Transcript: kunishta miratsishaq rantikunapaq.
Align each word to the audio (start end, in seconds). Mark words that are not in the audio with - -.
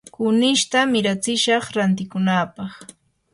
kunishta 0.13 0.79
miratsishaq 0.93 1.65
rantikunapaq. 1.75 2.73